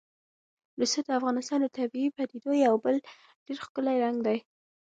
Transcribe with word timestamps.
رسوب 0.81 1.05
د 1.07 1.11
افغانستان 1.19 1.59
د 1.61 1.67
طبیعي 1.77 2.09
پدیدو 2.17 2.51
یو 2.65 2.75
بل 2.83 2.95
ډېر 3.45 3.57
ښکلی 3.65 3.97
رنګ 4.03 4.17
دی. 4.27 4.37